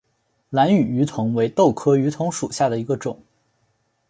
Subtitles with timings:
[0.49, 3.21] 兰屿鱼藤为豆科鱼藤属下的一个种。